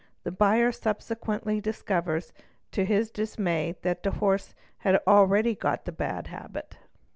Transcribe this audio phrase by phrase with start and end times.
[0.23, 2.33] The buyer subsequently discovers
[2.71, 6.79] to his dis) may that the horse has already got the bad habit.